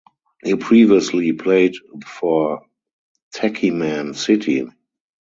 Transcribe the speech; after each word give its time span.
He 0.43 0.55
previously 0.55 1.31
played 1.31 1.75
for 2.07 2.65
Techiman 3.35 4.15
City. 4.15 4.67